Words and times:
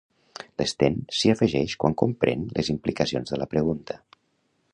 L'Sten 0.61 0.95
s'hi 1.17 1.33
afegeix 1.33 1.75
quan 1.83 1.97
comprèn 2.05 2.47
les 2.57 2.73
implicacions 2.77 3.35
de 3.35 3.41
la 3.45 3.51
pregunta. 3.57 4.01